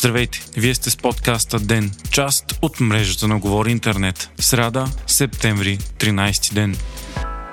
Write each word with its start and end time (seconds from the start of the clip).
Здравейте, 0.00 0.40
вие 0.56 0.74
сте 0.74 0.90
с 0.90 0.96
подкаста 0.96 1.58
Ден, 1.58 1.92
част 2.10 2.58
от 2.62 2.80
мрежата 2.80 3.28
на 3.28 3.38
Говори 3.38 3.72
Интернет. 3.72 4.30
Сряда, 4.38 4.88
септември, 5.06 5.78
13 5.98 6.54
ден. 6.54 6.76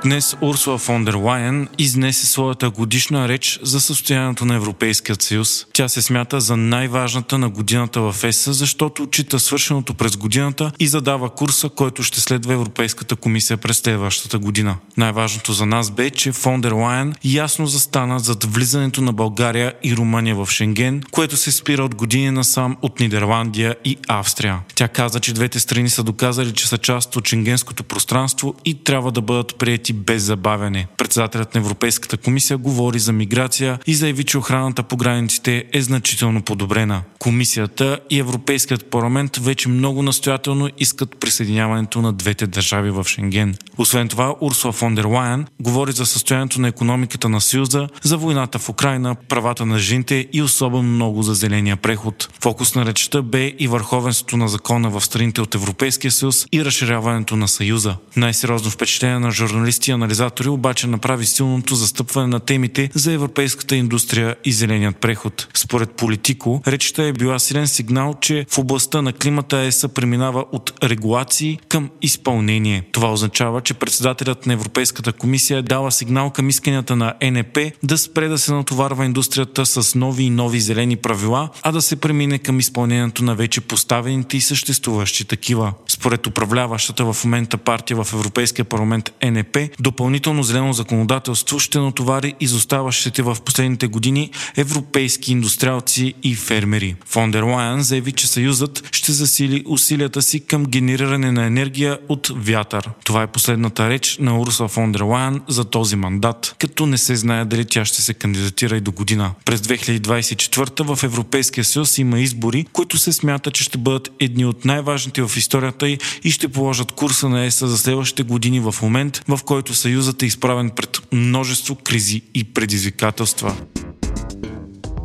Днес 0.03 0.35
Урсула 0.41 0.77
фон 0.77 1.05
дер 1.05 1.13
Лайен 1.13 1.67
изнесе 1.77 2.25
своята 2.25 2.69
годишна 2.69 3.27
реч 3.27 3.59
за 3.63 3.81
състоянието 3.81 4.45
на 4.45 4.55
Европейския 4.55 5.15
съюз. 5.19 5.65
Тя 5.73 5.89
се 5.89 6.01
смята 6.01 6.41
за 6.41 6.57
най-важната 6.57 7.37
на 7.37 7.49
годината 7.49 8.01
в 8.01 8.23
ЕС, 8.23 8.49
защото 8.51 9.03
отчита 9.03 9.39
свършеното 9.39 9.93
през 9.93 10.17
годината 10.17 10.71
и 10.79 10.87
задава 10.87 11.29
курса, 11.29 11.69
който 11.69 12.03
ще 12.03 12.21
следва 12.21 12.53
Европейската 12.53 13.15
комисия 13.15 13.57
през 13.57 13.77
следващата 13.77 14.39
година. 14.39 14.75
Най-важното 14.97 15.53
за 15.53 15.65
нас 15.65 15.91
бе, 15.91 16.09
че 16.09 16.31
фон 16.31 16.61
дер 16.61 16.71
Лайен 16.71 17.15
ясно 17.23 17.67
застана 17.67 18.19
зад 18.19 18.43
влизането 18.43 19.01
на 19.01 19.13
България 19.13 19.73
и 19.83 19.95
Румъния 19.95 20.35
в 20.35 20.47
Шенген, 20.51 21.03
което 21.11 21.37
се 21.37 21.51
спира 21.51 21.83
от 21.83 21.95
години 21.95 22.31
насам 22.31 22.77
от 22.81 22.99
Нидерландия 22.99 23.75
и 23.85 23.97
Австрия. 24.07 24.59
Тя 24.75 24.87
каза, 24.87 25.19
че 25.19 25.33
двете 25.33 25.59
страни 25.59 25.89
са 25.89 26.03
доказали, 26.03 26.53
че 26.53 26.67
са 26.67 26.77
част 26.77 27.15
от 27.15 27.27
шенгенското 27.27 27.83
пространство 27.83 28.55
и 28.65 28.83
трябва 28.83 29.11
да 29.11 29.21
бъдат 29.21 29.55
прияти 29.57 29.86
приети 29.87 29.93
без 29.93 30.23
забавяне. 30.23 30.87
Председателят 30.97 31.55
на 31.55 31.61
Европейската 31.61 32.17
комисия 32.17 32.57
говори 32.57 32.99
за 32.99 33.11
миграция 33.11 33.79
и 33.87 33.95
заяви, 33.95 34.23
че 34.23 34.37
охраната 34.37 34.83
по 34.83 34.97
границите 34.97 35.65
е 35.73 35.81
значително 35.81 36.41
подобрена. 36.41 37.01
Комисията 37.19 37.99
и 38.09 38.19
Европейският 38.19 38.85
парламент 38.85 39.37
вече 39.37 39.69
много 39.69 40.03
настоятелно 40.03 40.69
искат 40.77 41.19
присъединяването 41.19 42.01
на 42.01 42.13
двете 42.13 42.47
държави 42.47 42.91
в 42.91 43.05
Шенген. 43.07 43.55
Освен 43.77 44.07
това, 44.07 44.35
Урсула 44.41 44.73
фон 44.73 44.95
дер 44.95 45.05
Лайен 45.05 45.45
говори 45.61 45.91
за 45.91 46.05
състоянието 46.05 46.61
на 46.61 46.67
економиката 46.67 47.29
на 47.29 47.41
Съюза, 47.41 47.87
за 48.03 48.17
войната 48.17 48.59
в 48.59 48.69
Украина, 48.69 49.15
правата 49.15 49.65
на 49.65 49.79
жените 49.79 50.27
и 50.33 50.41
особено 50.41 50.83
много 50.83 51.23
за 51.23 51.33
зеления 51.33 51.77
преход. 51.77 52.29
Фокус 52.41 52.75
на 52.75 52.85
речта 52.85 53.21
бе 53.21 53.53
и 53.59 53.67
върховенството 53.67 54.37
на 54.37 54.47
закона 54.47 54.89
в 54.89 55.01
страните 55.01 55.41
от 55.41 55.55
Европейския 55.55 56.11
съюз 56.11 56.45
и 56.51 56.65
разширяването 56.65 57.35
на 57.35 57.47
Съюза. 57.47 57.95
Най-сериозно 58.15 58.71
впечатление 58.71 59.19
на 59.19 59.31
журналист 59.31 59.76
10 59.77 59.93
анализатори 59.93 60.49
обаче 60.49 60.87
направи 60.87 61.25
силното 61.25 61.75
застъпване 61.75 62.27
на 62.27 62.39
темите 62.39 62.89
за 62.93 63.11
европейската 63.11 63.75
индустрия 63.75 64.35
и 64.45 64.51
зеленият 64.51 64.97
преход. 64.97 65.47
Според 65.53 65.91
Политико, 65.91 66.61
речта 66.67 67.03
е 67.03 67.13
била 67.13 67.39
силен 67.39 67.67
сигнал, 67.67 68.15
че 68.21 68.45
в 68.49 68.57
областта 68.57 69.01
на 69.01 69.13
климата 69.13 69.57
ЕСА 69.57 69.87
преминава 69.87 70.45
от 70.51 70.73
регулации 70.83 71.59
към 71.67 71.89
изпълнение. 72.01 72.83
Това 72.91 73.11
означава, 73.11 73.61
че 73.61 73.73
председателят 73.73 74.45
на 74.45 74.53
Европейската 74.53 75.13
комисия 75.13 75.57
е 75.57 75.61
дала 75.61 75.91
сигнал 75.91 76.29
към 76.29 76.49
исканията 76.49 76.95
на 76.95 77.13
НП 77.21 77.57
да 77.83 77.97
спре 77.97 78.27
да 78.27 78.37
се 78.37 78.53
натоварва 78.53 79.05
индустрията 79.05 79.65
с 79.65 79.95
нови 79.95 80.23
и 80.23 80.29
нови 80.29 80.59
зелени 80.59 80.95
правила, 80.95 81.49
а 81.63 81.71
да 81.71 81.81
се 81.81 81.95
премине 81.95 82.39
към 82.39 82.59
изпълнението 82.59 83.23
на 83.23 83.35
вече 83.35 83.61
поставените 83.61 84.37
и 84.37 84.41
съществуващи 84.41 85.25
такива. 85.25 85.73
Според 85.97 86.27
управляващата 86.27 87.13
в 87.13 87.23
момента 87.23 87.57
партия 87.57 88.03
в 88.03 88.13
Европейския 88.13 88.65
парламент 88.65 89.11
НП, 89.25 89.57
допълнително 89.79 90.43
зелено 90.43 90.73
законодателство 90.73 91.59
ще 91.59 91.79
натовари 91.79 92.33
изоставащите 92.39 93.21
в 93.21 93.37
последните 93.45 93.87
години 93.87 94.31
европейски 94.57 95.31
индустриалци 95.31 96.13
и 96.23 96.35
фермери. 96.35 96.95
Фондер 97.05 97.43
Лайан 97.43 97.81
заяви, 97.81 98.11
че 98.11 98.27
Съюзът 98.27 98.89
ще 98.91 99.11
засили 99.11 99.63
усилията 99.67 100.21
си 100.21 100.45
към 100.45 100.65
генериране 100.65 101.31
на 101.31 101.45
енергия 101.45 101.99
от 102.09 102.31
вятър. 102.35 102.89
Това 103.03 103.23
е 103.23 103.27
последната 103.27 103.89
реч 103.89 104.17
на 104.19 104.39
Урсула 104.39 104.69
фон 104.69 104.91
дер 104.91 105.01
Лайен 105.01 105.41
за 105.47 105.65
този 105.65 105.95
мандат, 105.95 106.55
като 106.59 106.85
не 106.85 106.97
се 106.97 107.15
знае 107.15 107.45
дали 107.45 107.65
тя 107.65 107.85
ще 107.85 108.01
се 108.01 108.13
кандидатира 108.13 108.77
и 108.77 108.81
до 108.81 108.91
година. 108.91 109.31
През 109.45 109.61
2024 109.61 110.95
в 110.95 111.03
Европейския 111.03 111.63
съюз 111.63 111.97
има 111.97 112.19
избори, 112.19 112.65
които 112.73 112.97
се 112.97 113.13
смята, 113.13 113.51
че 113.51 113.63
ще 113.63 113.77
бъдат 113.77 114.09
едни 114.19 114.45
от 114.45 114.65
най-важните 114.65 115.21
в 115.21 115.37
историята 115.37 115.86
й 115.87 115.97
и 116.23 116.31
ще 116.31 116.47
положат 116.47 116.91
курса 116.91 117.29
на 117.29 117.45
ЕСА 117.45 117.67
за 117.67 117.77
следващите 117.77 118.23
години 118.23 118.59
в 118.59 118.75
момент, 118.81 119.23
в 119.27 119.39
който 119.45 119.73
Съюзът 119.73 120.21
е 120.21 120.25
изправен 120.25 120.69
пред 120.69 120.99
множество 121.11 121.75
кризи 121.75 122.21
и 122.33 122.43
предизвикателства. 122.43 123.55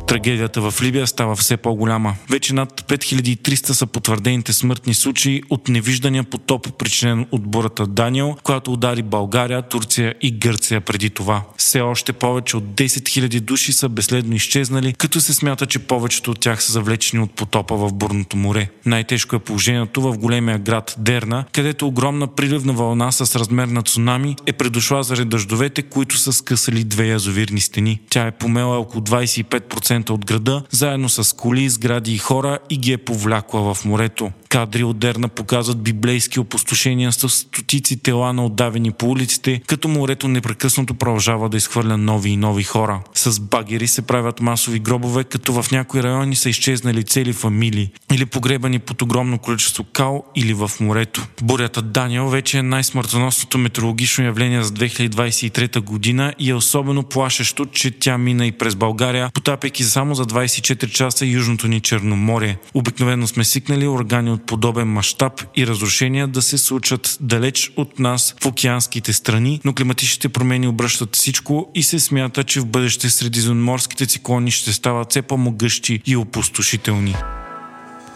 Трагедията 0.07 0.71
в 0.71 0.81
Либия 0.81 1.07
става 1.07 1.35
все 1.35 1.57
по-голяма. 1.57 2.15
Вече 2.29 2.53
над 2.53 2.81
5300 2.81 3.71
са 3.71 3.87
потвърдените 3.87 4.53
смъртни 4.53 4.93
случаи 4.93 5.43
от 5.49 5.69
невиждания 5.69 6.23
потоп, 6.23 6.77
причинен 6.77 7.25
от 7.31 7.41
бурата 7.41 7.87
Даниел, 7.87 8.35
която 8.43 8.73
удари 8.73 9.03
България, 9.03 9.61
Турция 9.61 10.15
и 10.21 10.31
Гърция 10.31 10.81
преди 10.81 11.09
това. 11.09 11.41
Все 11.57 11.81
още 11.81 12.13
повече 12.13 12.57
от 12.57 12.63
10 12.63 12.85
000 12.85 13.39
души 13.39 13.73
са 13.73 13.89
безследно 13.89 14.35
изчезнали, 14.35 14.93
като 14.93 15.21
се 15.21 15.33
смята, 15.33 15.65
че 15.65 15.79
повечето 15.79 16.31
от 16.31 16.39
тях 16.39 16.63
са 16.63 16.71
завлечени 16.71 17.23
от 17.23 17.31
потопа 17.31 17.75
в 17.75 17.93
бурното 17.93 18.37
море. 18.37 18.69
Най-тежко 18.85 19.35
е 19.35 19.39
положението 19.39 20.01
в 20.01 20.17
големия 20.17 20.59
град 20.59 20.95
Дерна, 20.99 21.45
където 21.51 21.87
огромна 21.87 22.27
приливна 22.27 22.73
вълна 22.73 23.11
с 23.11 23.35
размер 23.35 23.67
на 23.67 23.83
цунами 23.83 24.35
е 24.45 24.53
предошла 24.53 25.03
заради 25.03 25.29
дъждовете, 25.29 25.81
които 25.81 26.17
са 26.17 26.33
скъсали 26.33 26.83
две 26.83 27.07
язовирни 27.07 27.61
стени. 27.61 27.99
Тя 28.09 28.27
е 28.27 28.31
помела 28.31 28.77
около 28.77 29.03
25% 29.03 30.02
от 30.09 30.25
града, 30.25 30.63
заедно 30.71 31.09
с 31.09 31.35
коли, 31.35 31.69
сгради 31.69 32.13
и 32.13 32.17
хора 32.17 32.59
и 32.69 32.77
ги 32.77 32.91
е 32.91 32.97
повлякла 32.97 33.73
в 33.73 33.85
морето. 33.85 34.31
Кадри 34.53 34.83
от 34.83 34.97
Дерна 34.97 35.27
показват 35.27 35.83
библейски 35.83 36.39
опустошения 36.39 37.11
с 37.11 37.29
стотици 37.29 38.03
тела 38.03 38.33
на 38.33 38.45
отдавени 38.45 38.91
по 38.91 39.09
улиците, 39.09 39.61
като 39.67 39.87
морето 39.87 40.27
непрекъснато 40.27 40.93
продължава 40.93 41.49
да 41.49 41.57
изхвърля 41.57 41.97
нови 41.97 42.29
и 42.29 42.37
нови 42.37 42.63
хора. 42.63 43.01
С 43.13 43.39
багери 43.39 43.87
се 43.87 44.01
правят 44.01 44.41
масови 44.41 44.79
гробове, 44.79 45.23
като 45.23 45.61
в 45.61 45.71
някои 45.71 46.03
райони 46.03 46.35
са 46.35 46.49
изчезнали 46.49 47.03
цели 47.03 47.33
фамилии 47.33 47.91
или 48.13 48.25
погребани 48.25 48.79
под 48.79 49.01
огромно 49.01 49.39
количество 49.39 49.83
кал 49.83 50.23
или 50.35 50.53
в 50.53 50.71
морето. 50.79 51.27
Бурята 51.41 51.81
Даниел 51.81 52.29
вече 52.29 52.57
е 52.57 52.63
най-смъртоносното 52.63 53.57
метеорологично 53.57 54.25
явление 54.25 54.63
за 54.63 54.71
2023 54.71 55.79
година 55.79 56.33
и 56.39 56.49
е 56.49 56.53
особено 56.53 57.03
плашещо, 57.03 57.65
че 57.65 57.91
тя 57.91 58.17
мина 58.17 58.47
и 58.47 58.51
през 58.51 58.75
България, 58.75 59.29
потапяйки 59.33 59.83
само 59.83 60.15
за 60.15 60.25
24 60.25 60.89
часа 60.89 61.25
южното 61.25 61.67
ни 61.67 61.79
Черноморие. 61.79 62.57
Обикновено 62.73 63.27
сме 63.27 63.43
сикнали 63.43 63.87
органи 63.87 64.31
от 64.31 64.42
подобен 64.47 64.87
мащаб 64.87 65.43
и 65.55 65.67
разрушения 65.67 66.27
да 66.27 66.41
се 66.41 66.57
случат 66.57 67.17
далеч 67.21 67.71
от 67.77 67.99
нас 67.99 68.35
в 68.43 68.45
океанските 68.45 69.13
страни, 69.13 69.61
но 69.65 69.73
климатичните 69.73 70.29
промени 70.29 70.67
обръщат 70.67 71.15
всичко 71.15 71.71
и 71.75 71.83
се 71.83 71.99
смята, 71.99 72.43
че 72.43 72.59
в 72.59 72.65
бъдеще 72.65 73.09
средиземноморските 73.09 74.05
циклони 74.05 74.51
ще 74.51 74.73
стават 74.73 75.09
все 75.09 75.21
по-могъщи 75.21 76.01
и 76.05 76.15
опустошителни. 76.15 77.15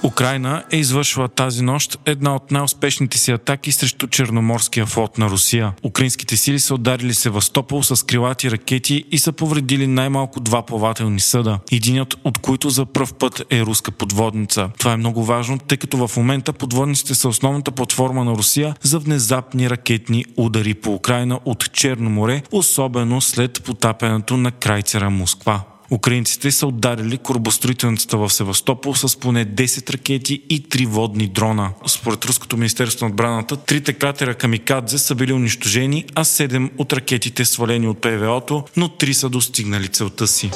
Украина 0.03 0.63
е 0.71 0.77
извършила 0.77 1.27
тази 1.27 1.63
нощ 1.63 1.99
една 2.05 2.35
от 2.35 2.51
най-успешните 2.51 3.17
си 3.17 3.31
атаки 3.31 3.71
срещу 3.71 4.07
Черноморския 4.07 4.85
флот 4.85 5.17
на 5.17 5.29
Русия. 5.29 5.73
Украинските 5.83 6.37
сили 6.37 6.59
са 6.59 6.75
ударили 6.75 7.13
Севастопол 7.13 7.83
с 7.83 8.05
крилати 8.05 8.51
ракети 8.51 9.03
и 9.11 9.19
са 9.19 9.31
повредили 9.31 9.87
най-малко 9.87 10.39
два 10.39 10.61
плавателни 10.61 11.19
съда, 11.19 11.59
единият 11.71 12.15
от 12.23 12.37
които 12.37 12.69
за 12.69 12.85
пръв 12.85 13.13
път 13.13 13.41
е 13.49 13.61
руска 13.61 13.91
подводница. 13.91 14.69
Това 14.79 14.93
е 14.93 14.97
много 14.97 15.23
важно, 15.23 15.57
тъй 15.57 15.77
като 15.77 16.07
в 16.07 16.17
момента 16.17 16.53
подводниците 16.53 17.15
са 17.15 17.29
основната 17.29 17.71
платформа 17.71 18.23
на 18.23 18.31
Русия 18.31 18.75
за 18.81 18.99
внезапни 18.99 19.69
ракетни 19.69 20.25
удари 20.37 20.73
по 20.73 20.93
Украина 20.93 21.39
от 21.45 21.73
Черно 21.73 22.09
море, 22.09 22.41
особено 22.51 23.21
след 23.21 23.63
потапянето 23.63 24.37
на 24.37 24.51
крайцера 24.51 25.09
Москва. 25.09 25.61
Украинците 25.91 26.51
са 26.51 26.67
ударили 26.67 27.17
корабостроителницата 27.17 28.17
в 28.17 28.29
Севастопол 28.29 28.95
с 28.95 29.19
поне 29.19 29.45
10 29.45 29.89
ракети 29.89 30.41
и 30.49 30.63
3 30.63 30.85
водни 30.85 31.27
дрона. 31.27 31.69
Според 31.87 32.25
Руското 32.25 32.57
министерство 32.57 33.05
на 33.05 33.09
отбраната, 33.09 33.57
трите 33.57 33.93
кратера 33.93 34.33
Камикадзе 34.33 34.97
са 34.97 35.15
били 35.15 35.33
унищожени, 35.33 36.05
а 36.15 36.23
7 36.23 36.69
от 36.77 36.93
ракетите 36.93 37.45
свалени 37.45 37.87
от 37.87 38.01
ПВО-то, 38.01 38.63
но 38.77 38.87
3 38.87 39.11
са 39.11 39.29
достигнали 39.29 39.87
целта 39.87 40.27
си. 40.27 40.51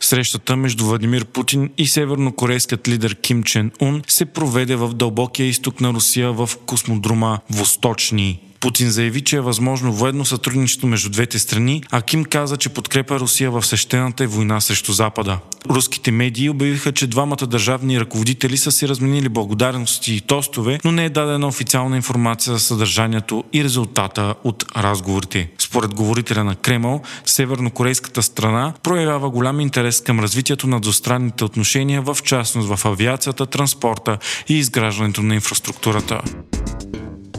Срещата 0.00 0.56
между 0.56 0.84
Владимир 0.84 1.24
Путин 1.24 1.70
и 1.78 1.86
севернокорейският 1.86 2.88
лидер 2.88 3.14
Ким 3.14 3.42
Чен 3.42 3.70
Ун 3.80 4.02
се 4.06 4.24
проведе 4.24 4.76
в 4.76 4.94
дълбокия 4.94 5.46
изток 5.46 5.80
на 5.80 5.92
Русия 5.92 6.32
в 6.32 6.50
космодрума 6.66 7.40
Восточни. 7.50 8.40
Путин 8.60 8.90
заяви, 8.90 9.20
че 9.20 9.36
е 9.36 9.40
възможно 9.40 9.92
военно 9.92 10.24
сътрудничество 10.24 10.88
между 10.88 11.10
двете 11.10 11.38
страни, 11.38 11.82
а 11.90 12.02
Ким 12.02 12.24
каза, 12.24 12.56
че 12.56 12.68
подкрепа 12.68 13.20
Русия 13.20 13.50
в 13.50 13.66
свещената 13.66 14.26
война 14.26 14.60
срещу 14.60 14.92
Запада. 14.92 15.38
Руските 15.70 16.10
медии 16.10 16.50
обявиха, 16.50 16.92
че 16.92 17.06
двамата 17.06 17.46
държавни 17.46 18.00
ръководители 18.00 18.56
са 18.56 18.72
си 18.72 18.88
разменили 18.88 19.28
благодарности 19.28 20.14
и 20.14 20.20
тостове, 20.20 20.80
но 20.84 20.92
не 20.92 21.04
е 21.04 21.10
дадена 21.10 21.46
официална 21.46 21.96
информация 21.96 22.52
за 22.52 22.60
съдържанието 22.60 23.44
и 23.52 23.64
резултата 23.64 24.34
от 24.44 24.64
разговорите. 24.76 25.50
Според 25.58 25.94
говорителя 25.94 26.44
на 26.44 26.54
Кремъл, 26.54 27.02
севернокорейската 27.24 28.22
страна 28.22 28.74
проявява 28.82 29.30
голям 29.30 29.60
интерес 29.60 30.00
към 30.00 30.20
развитието 30.20 30.66
на 30.66 30.80
двустранните 30.80 31.44
отношения, 31.44 32.02
в 32.02 32.18
частност 32.24 32.68
в 32.68 32.86
авиацията, 32.86 33.46
транспорта 33.46 34.18
и 34.48 34.54
изграждането 34.54 35.22
на 35.22 35.34
инфраструктурата. 35.34 36.22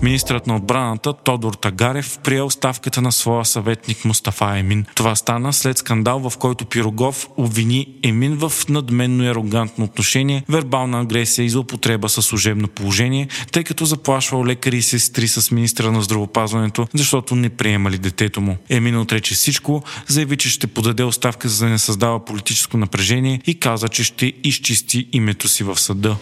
Министрът 0.02 0.48
на 0.48 0.56
отбраната 0.56 1.14
Тодор 1.14 1.54
Тагарев 1.54 2.20
приел 2.24 2.50
ставката 2.50 3.02
на 3.02 3.12
своя 3.12 3.46
съветник 3.46 4.06
Мустафа 4.06 4.58
Емин. 4.58 4.86
Това 4.96 5.16
стана 5.16 5.54
след 5.54 5.78
скандал, 5.78 6.30
в 6.30 6.38
който 6.38 6.66
Пирогов 6.66 7.28
обвини 7.38 7.88
Емин 8.04 8.38
в 8.38 8.52
надменно 8.70 9.24
и 9.24 9.28
арогантно 9.28 9.86
отношение, 9.86 10.44
вербална 10.50 11.00
агресия 11.00 11.46
и 11.46 11.50
злоупотреба 11.50 12.10
с 12.10 12.22
служебно 12.22 12.68
положение, 12.68 13.28
тъй 13.52 13.64
като 13.64 13.86
заплашвал 13.86 14.46
лекари 14.46 14.78
и 14.78 14.82
сестри 14.82 15.28
с 15.28 15.52
министра 15.52 15.92
на 15.92 16.02
здравопазването, 16.02 16.88
защото 16.94 17.36
не 17.36 17.50
приемали 17.50 17.98
детето 17.98 18.42
му. 18.42 18.58
Емин 18.70 19.00
отрече 19.00 19.34
всичко, 19.34 19.84
заяви, 20.08 20.38
че 20.38 20.50
ще 20.50 20.68
подаде 20.68 21.04
оставка 21.04 21.50
за 21.50 21.66
да 21.66 21.72
не 21.72 21.78
създава 21.78 22.26
политическо 22.26 22.78
напрежение 22.78 23.42
и 23.46 23.60
каза, 23.60 23.90
че 23.90 24.04
ще 24.04 24.34
изчисти 24.44 25.08
името 25.12 25.48
си 25.48 25.64
в 25.64 25.80
съда. 25.80 26.16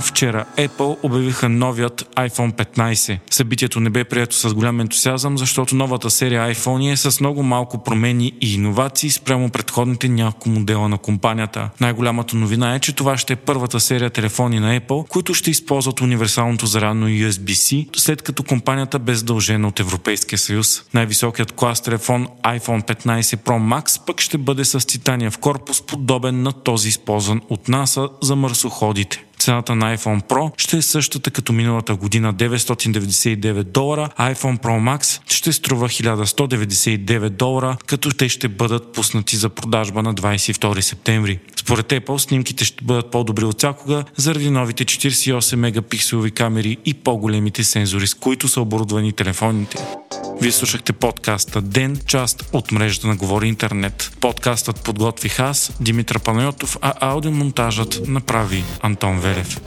Вчера 0.00 0.44
Apple 0.56 0.96
обявиха 1.02 1.48
новият 1.48 2.08
iPhone 2.16 2.52
15. 2.52 3.18
Събитието 3.30 3.80
не 3.80 3.90
бе 3.90 4.04
прието 4.04 4.36
с 4.36 4.54
голям 4.54 4.80
ентусиазъм, 4.80 5.38
защото 5.38 5.74
новата 5.74 6.10
серия 6.10 6.54
iPhone 6.54 6.92
е 6.92 6.96
с 6.96 7.20
много 7.20 7.42
малко 7.42 7.84
промени 7.84 8.32
и 8.40 8.54
иновации 8.54 9.10
спрямо 9.10 9.50
предходните 9.50 10.08
няколко 10.08 10.48
модела 10.48 10.88
на 10.88 10.98
компанията. 10.98 11.70
Най-голямата 11.80 12.36
новина 12.36 12.74
е, 12.74 12.80
че 12.80 12.92
това 12.92 13.16
ще 13.16 13.32
е 13.32 13.36
първата 13.36 13.80
серия 13.80 14.10
телефони 14.10 14.60
на 14.60 14.80
Apple, 14.80 15.08
които 15.08 15.34
ще 15.34 15.50
използват 15.50 16.00
универсалното 16.00 16.66
зарядно 16.66 17.06
USB-C, 17.06 17.88
след 17.96 18.22
като 18.22 18.42
компанията 18.42 18.98
бе 18.98 19.14
задължена 19.14 19.68
от 19.68 19.80
Европейския 19.80 20.38
съюз. 20.38 20.82
Най-високият 20.94 21.52
клас 21.52 21.80
телефон 21.80 22.28
iPhone 22.42 22.96
15 22.96 23.20
Pro 23.22 23.82
Max 23.82 24.06
пък 24.06 24.20
ще 24.20 24.38
бъде 24.38 24.64
с 24.64 24.86
титаниев 24.86 25.38
корпус, 25.38 25.86
подобен 25.86 26.42
на 26.42 26.52
този 26.52 26.88
използван 26.88 27.40
от 27.48 27.68
NASA 27.68 28.10
за 28.22 28.36
марсоходите. 28.36 29.22
Цената 29.46 29.74
на 29.74 29.96
iPhone 29.96 30.22
Pro 30.22 30.52
ще 30.56 30.76
е 30.76 30.82
същата 30.82 31.30
като 31.30 31.52
миналата 31.52 31.94
година 31.94 32.34
999 32.34 33.62
долара, 33.62 34.08
а 34.16 34.34
iPhone 34.34 34.58
Pro 34.58 34.98
Max 34.98 35.20
ще 35.32 35.52
струва 35.52 35.88
1199 35.88 37.28
долара, 37.28 37.76
като 37.86 38.10
те 38.10 38.28
ще 38.28 38.48
бъдат 38.48 38.92
пуснати 38.92 39.36
за 39.36 39.48
продажба 39.48 40.02
на 40.02 40.14
22 40.14 40.80
септември. 40.80 41.38
Според 41.56 41.86
Apple 41.86 42.16
снимките 42.16 42.64
ще 42.64 42.84
бъдат 42.84 43.10
по-добри 43.10 43.44
от 43.44 43.58
всякога 43.58 44.04
заради 44.16 44.50
новите 44.50 44.84
48 44.84 45.56
мегапикселови 45.56 46.30
камери 46.30 46.76
и 46.84 46.94
по-големите 46.94 47.64
сензори, 47.64 48.06
с 48.06 48.14
които 48.14 48.48
са 48.48 48.60
оборудвани 48.60 49.12
телефоните. 49.12 49.95
Вие 50.40 50.52
слушахте 50.52 50.92
подкаста 50.92 51.60
Ден, 51.60 52.00
част 52.06 52.48
от 52.52 52.72
мрежата 52.72 53.06
на 53.06 53.16
Говори 53.16 53.48
Интернет. 53.48 54.16
Подкастът 54.20 54.80
подготвих 54.80 55.40
аз, 55.40 55.72
Димитър 55.80 56.18
Панайотов, 56.18 56.78
а 56.80 56.92
аудиомонтажът 57.00 58.08
направи 58.08 58.64
Антон 58.82 59.20
Велев. 59.20 59.60